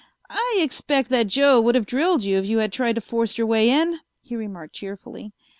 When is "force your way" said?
3.01-3.69